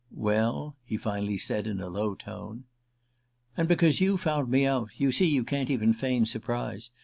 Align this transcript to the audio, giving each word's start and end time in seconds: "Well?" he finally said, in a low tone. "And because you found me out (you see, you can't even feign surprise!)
"Well?" 0.17 0.73
he 0.87 0.97
finally 0.97 1.37
said, 1.37 1.67
in 1.67 1.79
a 1.79 1.87
low 1.87 2.15
tone. 2.15 2.63
"And 3.55 3.67
because 3.67 4.01
you 4.01 4.17
found 4.17 4.49
me 4.49 4.65
out 4.65 4.89
(you 4.97 5.11
see, 5.11 5.27
you 5.27 5.43
can't 5.43 5.69
even 5.69 5.93
feign 5.93 6.25
surprise!) 6.25 6.89